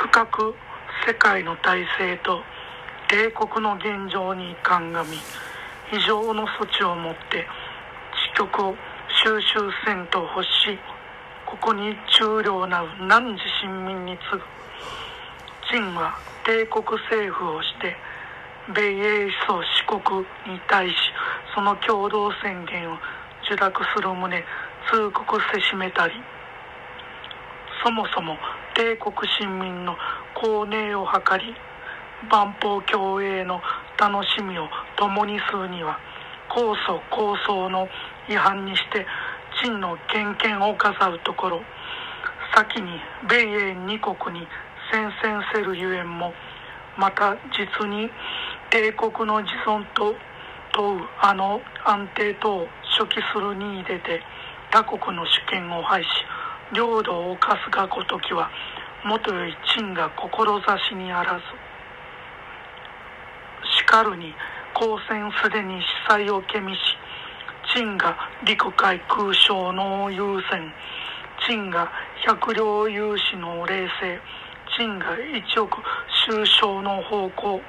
[0.00, 0.54] 深く
[1.06, 2.40] 世界の体制と
[3.10, 5.18] 帝国の現状に鑑み
[5.90, 7.46] 非常の措置をもって
[8.34, 8.74] 地局を
[9.22, 10.78] 収集せんと欲し
[11.44, 14.42] ここに中量なる汝臣民に次ぐ。
[15.70, 17.94] 陳は帝国政府をして
[18.74, 20.94] 米英思想四国に対し
[21.54, 22.96] その共同宣言を
[23.44, 24.44] 受諾する旨
[24.90, 26.14] 通告せしめたり。
[27.82, 28.36] そもそも
[28.74, 29.96] 帝国臣民の
[30.34, 31.54] 公寧を図り
[32.30, 33.60] 万邦共栄の
[33.98, 35.98] 楽しみを共にするには
[36.48, 37.88] 高祖高僧の
[38.28, 39.06] 違反にして
[39.62, 41.60] 陳の権限を飾るところ
[42.54, 44.46] 先に米英二国に
[44.92, 46.32] 宣戦せるゆえんも
[46.98, 48.10] また実に
[48.70, 50.14] 帝国の自尊と
[50.72, 52.66] 問うあの安定とを
[52.98, 54.20] 初期するに入れて
[54.70, 56.08] 他国の主権を廃し
[56.72, 58.50] 領土を犯すがごときは
[59.04, 61.42] もとより陳が志にあらず。
[63.78, 64.34] しかるに
[64.74, 66.78] 公戦すでに司祭をけみし
[67.74, 70.72] 陳が陸海空将の優先。
[71.46, 71.90] 陳が
[72.26, 74.20] 百両融資の冷静。
[74.76, 75.78] 陳が一億
[76.26, 77.60] 収賞の方向。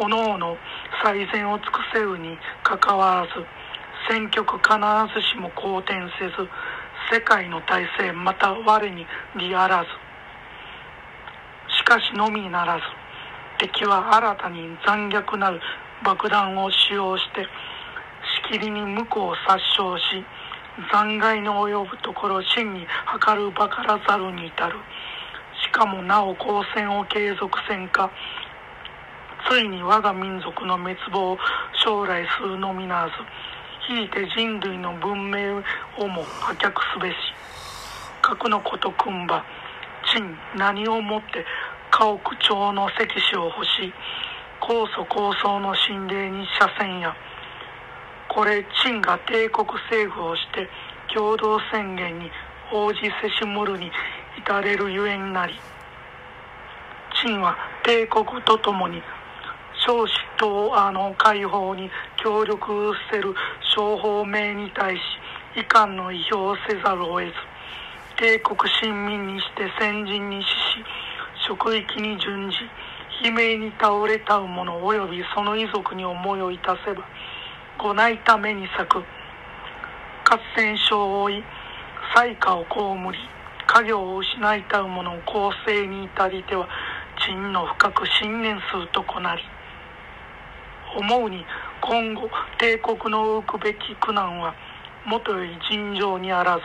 [0.00, 0.56] おのおの
[1.02, 3.44] 最善を尽くせるにかかわらず
[4.08, 4.74] 選挙区必
[5.12, 6.48] ずしも好転せず。
[7.12, 9.04] 世界の体制また我に
[9.36, 9.88] 利あらず。
[11.76, 12.82] しかしのみならず
[13.58, 15.60] 敵は新たに残虐なる
[16.04, 20.24] 爆弾を使用してしきりに向こうを殺傷し
[20.92, 22.86] 残骸の及ぶところ真に
[23.26, 24.76] 計るばからざるに至る。
[25.62, 28.10] しかもなお交戦を継続せんか
[29.48, 31.38] ついに我が民族の滅亡を
[31.84, 33.12] 将来するのみならず
[33.98, 35.56] いて人類の文明
[35.98, 37.16] をも破却すべし。
[38.22, 39.44] 核のことくんば
[40.12, 41.44] 陳何をもって
[41.90, 43.92] 家屋町の石子を欲し
[44.60, 47.14] 高祖高僧の神霊に斜線や。
[48.28, 50.68] これ陳が帝国政府をして
[51.12, 52.30] 共同宣言に
[52.72, 53.90] 応じせしむるに
[54.38, 55.54] 至れるゆえになり。
[57.22, 59.02] 陳は帝国とともに
[59.86, 61.90] 少子とあの解放に
[62.22, 63.34] 協力せる
[63.74, 65.00] 商法名に対し
[65.56, 67.32] 遺憾の意表をせざるを得ず
[68.18, 70.50] 帝国臣民にして先人に死し
[71.48, 72.56] 職域に準じ
[73.26, 77.02] 悲鳴に倒れたう者及びその遺族に思いをいたせば
[77.78, 79.04] ごないために咲く合
[80.54, 81.42] 戦症を負い
[82.14, 82.78] 災禍を被
[83.12, 83.18] り
[83.66, 86.68] 家業を失いたう者を公正に至りては
[87.26, 89.42] 陳の深く信念するとこなり
[90.96, 91.44] 思うに
[91.80, 92.28] 今後
[92.58, 94.54] 帝国の浮くべき苦難は
[95.06, 96.62] もとより尋常にあらず。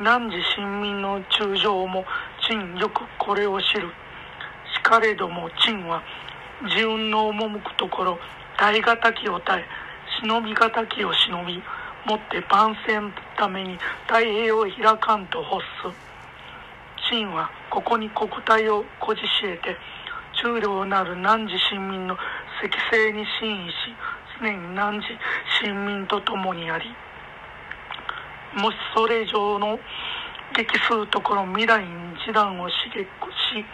[0.00, 2.04] 汝臣民の中将も
[2.48, 3.92] 陳よくこれを知る。
[4.74, 6.02] しかれども陳は
[6.62, 8.18] 自運の赴くところ
[8.56, 9.64] 耐え難きを耐え
[10.22, 11.62] 忍び難きを忍び
[12.06, 15.62] もって万世のために太平を開かんと欲
[15.92, 16.12] す。
[17.10, 19.76] 陳はここに国体をこじしえて
[20.42, 22.16] 中量なる汝臣民の
[22.62, 23.74] 適正に真意し
[24.40, 25.02] 常に汝
[25.60, 26.84] 臣民と共にあり
[28.54, 29.80] もしそれ以上の
[30.54, 31.88] 激数ところ未来に
[32.20, 33.64] 示談を刺激し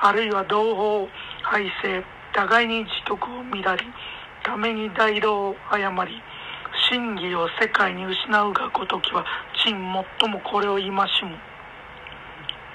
[0.00, 1.08] あるいは同胞
[1.42, 3.84] 敗勢互いに自局を乱り
[4.44, 6.12] ために大道を誤り
[6.88, 9.24] 真偽を世界に失うがごときは
[9.64, 9.74] 陳
[10.20, 11.00] 最もこれを戒む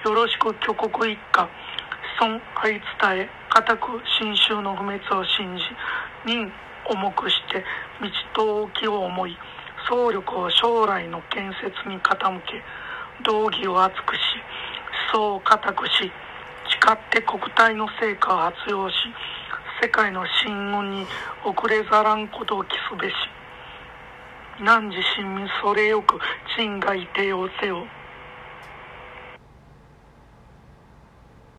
[0.03, 1.47] よろしく挙国一家
[2.19, 2.81] 孫愛伝
[3.25, 5.63] え固く新州の不滅を信じ
[6.25, 6.51] 任
[6.89, 7.63] 重くして
[8.33, 9.37] 道と気を思い
[9.89, 12.63] 総力を将来の建設に傾け
[13.23, 14.19] 道義を厚くし
[15.13, 18.95] 思想を固くし誓って国体の成果を発揚し
[19.81, 21.05] 世界の進軍に
[21.43, 23.13] 遅れざらんことを期すべし。
[24.59, 26.19] 汝臣民それよく
[26.55, 27.83] 陳がいてをせよ。